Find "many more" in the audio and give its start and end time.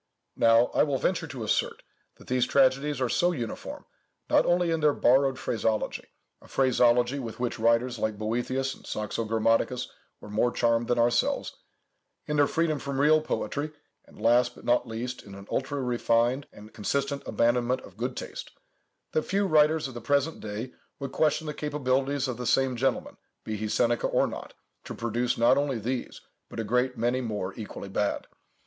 26.97-27.53